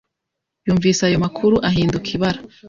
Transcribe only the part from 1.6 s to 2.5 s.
ahinduka ibara.